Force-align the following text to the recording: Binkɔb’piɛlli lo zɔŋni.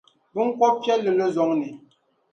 Binkɔb’piɛlli 0.33 1.11
lo 1.19 1.25
zɔŋni. 1.35 1.69